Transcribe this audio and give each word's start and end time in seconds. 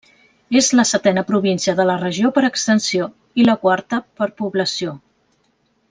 És 0.59 0.69
la 0.79 0.85
setena 0.91 1.23
província 1.27 1.75
de 1.81 1.85
la 1.89 1.97
regió 2.03 2.31
per 2.39 2.43
extensió, 2.49 3.09
i 3.43 3.49
la 3.51 3.59
quarta 3.67 4.01
per 4.23 4.33
població. 4.43 4.99